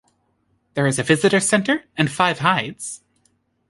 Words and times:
There 0.73 0.87
is 0.87 0.97
a 0.97 1.03
Visitor 1.03 1.39
Centre 1.39 1.83
and 1.95 2.09
five 2.11 2.39
hides. 2.39 3.03